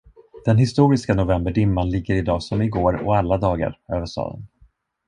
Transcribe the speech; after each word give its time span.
Den 0.45 0.57
historiska 0.57 1.13
novemberdimman 1.13 1.89
ligger 1.89 2.15
i 2.15 2.21
dag 2.21 2.43
som 2.43 2.61
i 2.61 2.69
går 2.69 2.93
och 3.07 3.15
alla 3.17 3.37
dagar 3.37 3.79
över 3.87 4.05
staden. 4.05 4.47